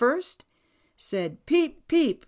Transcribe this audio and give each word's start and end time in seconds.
first, 0.01 0.45
said 0.97 1.45
"peep, 1.45 1.87
peep!" 1.87 2.19